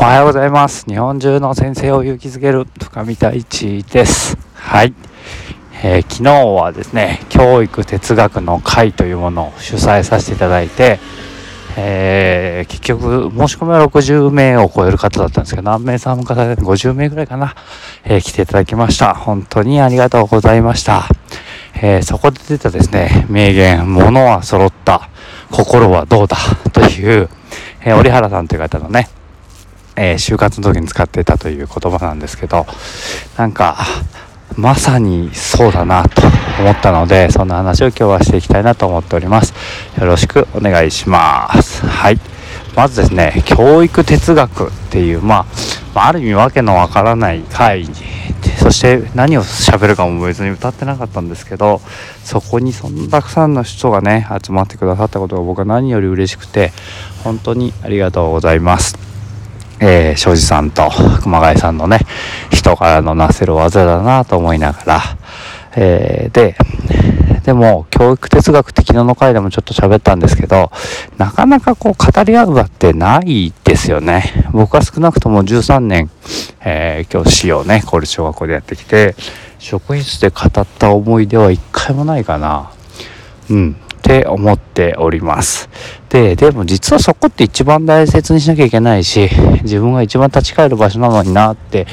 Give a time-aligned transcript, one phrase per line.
[0.00, 0.86] おはようございます。
[0.86, 4.38] 日本中の先生を勇気づける深見太一です。
[4.54, 4.94] はい、
[5.82, 11.00] えー、昨日はですね、教育哲学の会というものを主催させていただいて、
[11.76, 17.56] えー、結局申し込みは60名を超える方だったんですけど、何名参加されて50名ぐらいかな、
[18.04, 19.14] えー、来ていただきました。
[19.14, 21.08] 本当にありがとうございました。
[21.82, 25.10] えそこで出たですね、名言、物は揃った、
[25.50, 26.36] 心はどうだ
[26.72, 27.28] という、
[27.84, 29.08] え折原さんという方のね、
[29.98, 32.66] えー、就活の時に使っていたという言葉なんですけど
[33.36, 33.76] なんか
[34.56, 36.22] まさにそうだなと
[36.60, 39.54] 思ったのでそんな話を今日はしていきたいなと思っております。
[39.98, 41.86] よろしくお願いします。
[41.86, 42.18] はい。
[42.74, 45.46] まずですね教育哲学っていうま
[45.94, 47.92] あある意味わけのわからない会議
[48.58, 51.80] そして何を喋るかも別に歌ってなかったんですけど
[52.22, 56.72] そこにそんなたくさんの人がね集まってくださったことが僕は何より嬉しくて
[57.24, 59.07] 本当にありがとうございます。
[59.80, 60.90] えー、庄司さんと
[61.22, 62.00] 熊谷さんのね、
[62.50, 65.00] 人からのなせる技だなと思いながら、
[65.76, 66.56] えー、で、
[67.44, 70.70] でも、教育哲学的なの回でもちょっと喋ったんですけど、
[71.16, 74.50] なかなかこう語り合う場ってないですよね。
[74.52, 76.10] 僕は少なくとも13年、
[76.62, 79.14] えー、教師をね、公立小学校でやってきて、
[79.58, 82.70] 職員室で語った思い出は一回もないかな。
[83.48, 83.76] うん。
[84.08, 85.68] って思っております。
[86.08, 89.28] で、でも実はそこって一番大切にしなきゃいけないし、
[89.62, 91.86] 自分が一番立ち返る場所なのになって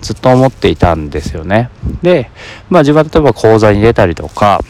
[0.00, 1.70] ずっと思っていたんですよね。
[2.02, 2.30] で、
[2.68, 4.60] まあ自分は例えば講座に出たりとか、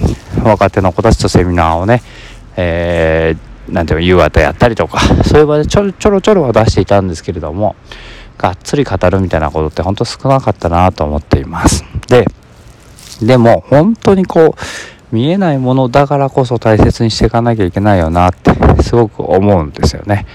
[0.45, 2.03] 若手の子たちとセミナーをね、
[2.57, 7.75] えー、なんていうか夕方やったりとか、そういう場でちょろちょろちょろは出していたんですけれども、
[8.37, 11.87] がっつり語るみたいなことって本当少なかったなと思っています。
[12.09, 12.27] で、
[13.23, 14.63] でも本当にこう、
[15.13, 18.51] 見えないものだからこそ大切にしていかなきゃいけないよなって
[18.83, 20.27] すごく思うんですよね。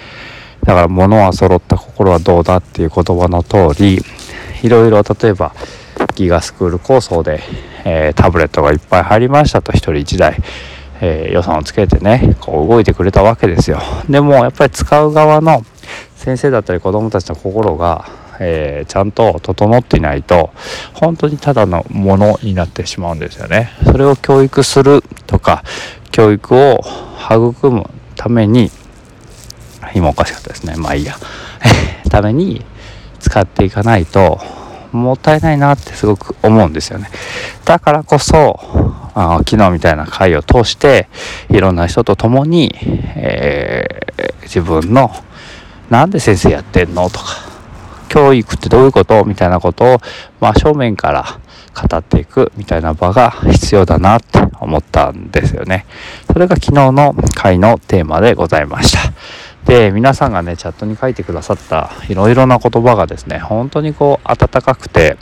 [0.64, 4.00] だから物は揃った心はどうだっていう言葉の通り
[4.62, 5.54] いろいろ例えば
[6.16, 7.42] ギガスクール構想で、
[7.86, 10.38] えー、タブレットがいっぱい入りましたと1人1台、
[11.02, 13.80] えー、予算をつけてねこう動いてくれたわけですよ。
[14.10, 15.64] でもやっぱり使う側の
[16.16, 18.06] 先生だったり子どもたちの心が
[18.40, 20.52] えー、ちゃんと整っていないと
[20.94, 23.72] 本当にただのものになってしまうんですよね。
[23.86, 25.64] それを教育するとか
[26.12, 26.82] 教育を
[27.30, 28.72] 育むために
[29.94, 30.76] 今おかしかったですね。
[30.78, 31.16] まあいいや。
[32.10, 32.64] ために
[33.20, 34.40] 使っていかないと
[34.92, 37.10] もったいないなってすごく思うんですよね。
[37.66, 38.60] だからこそ
[39.14, 41.10] あ昨日みたいな会を通して
[41.50, 42.74] いろんな人と共に、
[43.16, 45.12] えー、自分の
[45.90, 47.47] なんで先生やってんのとか
[48.08, 49.98] 教育ってどういうことみたいなことを、
[50.40, 51.26] まあ、正面から
[51.76, 55.86] 語っていくみたいな場が必要だなって思ったんですよね。
[56.32, 59.14] それが昨日の回のテーマでございました。
[59.66, 65.18] で、皆さんがね、チャットに書いてくださったいろいろな言葉がですね、本当にこう温かくて、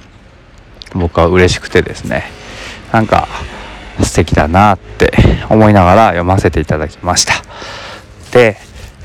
[0.94, 2.24] 僕は嬉しくてですね、
[2.94, 3.28] なんか
[4.02, 5.12] 素敵だなって
[5.50, 7.34] 思いながら読ませていただきました。
[8.32, 8.58] で、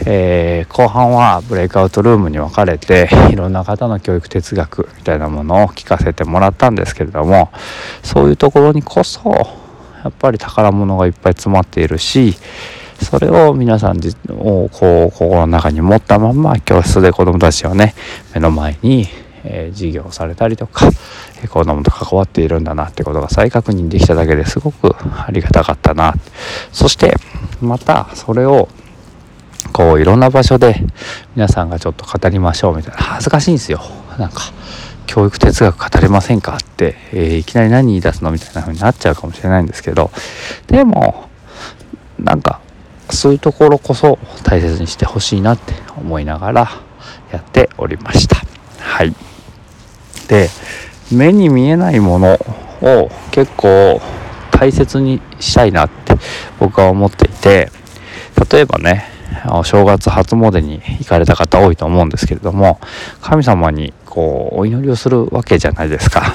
[0.06, 7.50] えー、後半はブレイクアウトルームに分かれて いろんな方の教育哲学みたいなものを聞かせてもらったんですけれども
[8.02, 9.30] そういうところにこそ
[10.02, 12.36] やっぱり宝物がいっぱい詰まっているし
[13.02, 14.00] それを皆さん
[14.30, 17.94] をこう心の中に持ったまま教室で子どもたちをね
[18.34, 19.06] 目の前に、
[19.44, 20.88] えー、授業をされたりとか、
[21.42, 26.14] え、子どもと関わっているんだなってことが再確認できただけですごくありがたかったな。
[26.72, 27.14] そして
[27.60, 28.68] またそれを
[29.72, 30.82] こういろんな場所で
[31.36, 32.98] 皆さんがちょっと語りましょうみたいな。
[32.98, 33.80] 恥ずかしいんですよ。
[34.18, 34.52] なんか
[35.06, 40.10] 教育哲学語れませんかって、えー、いきなり何言い出すのみたいな風になっちゃうかもしれないんですけど。
[40.66, 41.28] でも
[42.18, 42.60] なんか
[43.10, 46.70] そういうところこそ大切にしてほしいなって思いながら
[47.32, 48.36] やっておりました。
[48.78, 49.14] はい。
[50.28, 50.48] で
[51.10, 52.38] 目に見えないもの
[52.82, 54.00] を結構
[54.52, 56.14] 大切にしたいなって
[56.58, 57.70] 僕は思っていて
[58.50, 59.06] 例えばね
[59.48, 62.78] お正月初詣に行かれた方多いと思うんですけれども
[63.20, 66.34] 神様にこうお祈りをするわけじゃないですか。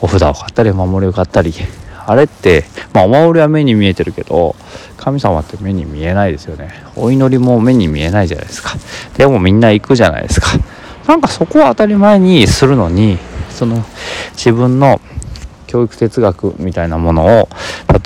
[0.00, 1.54] お札を買ったりお守りを買ったり。
[2.06, 4.56] あれってまあお守りは目に見えてるけど
[4.98, 6.70] 神様って目に見えないですよね。
[6.96, 8.74] お祈りも目に見えないじゃないですか。
[9.16, 10.48] でもみんな行くじゃないですか。
[11.06, 13.18] なんかそこは当たり前にするのに
[13.50, 13.82] その
[14.32, 15.00] 自分の
[15.66, 17.48] 教育哲学みたいなものを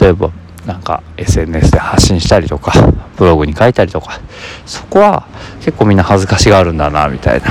[0.00, 0.30] 例えば
[0.68, 4.20] なんか SNS で発信したりとかブログに書いたりとか
[4.66, 5.26] そこは
[5.60, 7.48] 結構みんな恥ずかしがあるんだなみたいな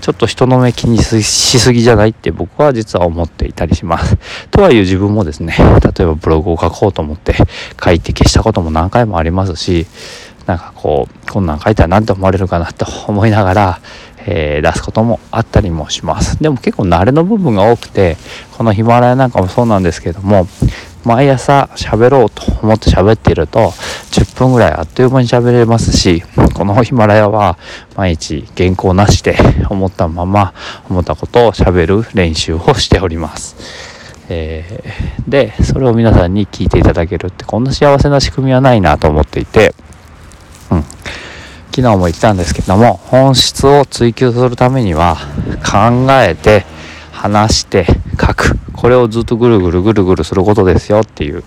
[0.00, 1.22] ちょっと人の目気にし
[1.60, 4.16] すぎじゃないって僕は実は思っていたりします。
[4.50, 7.34] とはいえ自分もですね例えばブログを書こうと思って
[7.84, 9.86] 書いて消したことも何回もありますし
[10.46, 13.80] なんかこうこんなん書いたら何て思われるかなと思いながら、
[14.26, 18.16] えー、出すこともあったりもしますでも結構慣れの部分が多くて
[18.56, 20.46] このヒマラヤなんかもそうなんですけども
[21.04, 23.70] 毎朝喋ろうと思って喋っていると
[24.10, 26.22] 10分ぐらいあっという間に喋れますし
[26.54, 27.56] このヒマラヤは
[27.96, 29.36] 毎日原稿なしで
[29.70, 30.52] 思ったまま
[30.88, 33.98] 思ったことを喋る練習をしております。
[34.30, 39.74] えー、でそれを皆さんに聞いていただけるってこんな幸せな仕組みはないなと思っていて、
[40.70, 40.82] うん、
[41.70, 45.16] 昨日も言ったんですけども本質を追求するためには
[45.64, 46.66] 考えて
[47.10, 47.86] 話して
[48.20, 51.42] 書くこれをずっとぐるぐるぐるぐるすることですよっていう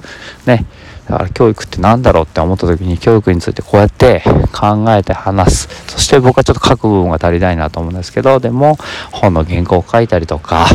[0.46, 0.66] ね。
[1.08, 5.70] だから教育って何だろうって思った時に教育についてこうやって考えて話す。
[5.88, 8.78] そして僕はちょっと書く部分が足りないなと思うんですけどでも
[9.14, 10.66] 本の原稿を書いたりとか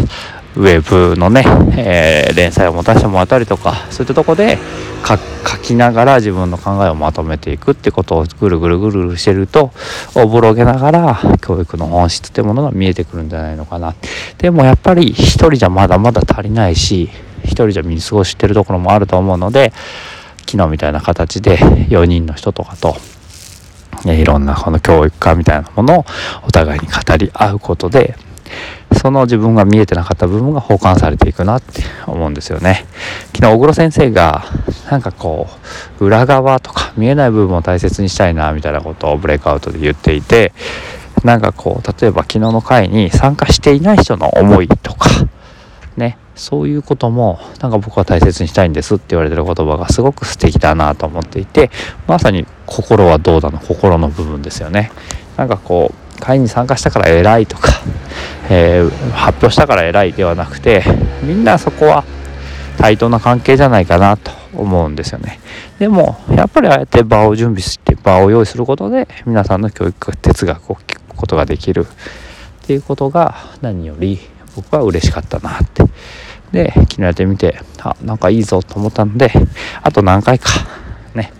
[0.56, 1.44] ウェブのね、
[1.76, 4.58] えー、連載を持たせてもらったりとかそういったとこで
[5.06, 9.70] 書きながら自分の考えをまとめていくってことをぐるぐるぐるぐるしてると
[10.14, 13.94] おぼろげながら教育の本質ってものが見えてくるんじゃないのかな。
[14.38, 17.10] でもやっぱり一人じゃまだまだ足りないし
[17.44, 19.72] 一人じゃ見過ごしてるところもあると思うので
[20.46, 22.96] 昨日みたいな形で4人の人とかと
[24.04, 26.04] いろんなこの教育家みたいなものを
[26.46, 28.16] お互いに語り合うことで
[28.96, 32.86] その自分が見えてなかった部分が補完されていくなって思うんですよね。
[33.34, 34.44] 昨日小黒先生が
[34.90, 35.48] なんかこ
[36.00, 40.52] う裏側とか見えない部分を大切にしたいなみたいなことをブレイクアウトで言っていて
[41.24, 45.08] なんかこう例えば昨日の会に参加していない人の思いとか
[45.96, 51.70] ねそういうこともなんか僕は大切にしたいんですって言われてる言葉がすごく素敵だなと思っていて
[52.06, 54.92] まさに心はどうだの心の部分ですよね
[55.36, 57.72] なんかこう会に参加したから偉いとか、
[58.48, 60.84] えー、発表したから偉いではなくて
[61.22, 62.04] みんなそこは
[62.78, 65.40] 対等な関係じゃないかなと思うんですよね。
[65.78, 74.18] でもやっぱりああやって場を準備して場を用意することで皆さんの教育哲学を聞くことができるっていうことが何より
[74.54, 75.84] 僕は嬉しかったなって。
[76.52, 79.32] で昨日やってみてあなんかいいぞと思ったので
[79.82, 80.48] あと何回か
[81.14, 81.32] ね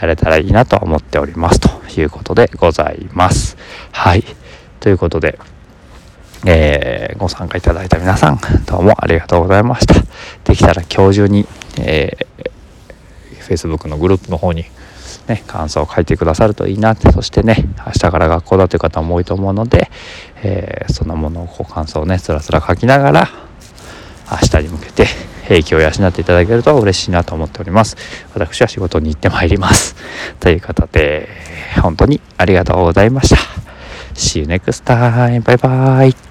[0.00, 1.68] やれたらいいなと思っておりますと
[1.98, 3.56] いうことでございます。
[3.92, 4.24] はい。
[4.78, 5.38] ということで
[6.46, 9.94] えー、ご参加いただいた皆さんどうもありがとうございました。
[10.44, 11.46] できたら今日中に、
[11.78, 14.64] えー、Facebook のグループの方に
[15.26, 17.10] ね、感想を書いてくださるといいなって。
[17.12, 19.90] そしてね明日から学校だという方も多いと思うので、
[20.42, 23.28] えー、そのものをこう感想をねつらつら書きながら
[24.30, 25.06] 明日に向けて
[25.48, 27.96] 影響を養っていただけると嬉しいなと思っております。
[28.34, 29.96] 私は仕事に行ってまいります。
[30.38, 31.28] という方で
[31.82, 33.36] 本当にありがとうございました。
[34.14, 35.42] See you next time.
[35.42, 36.29] バイバイ。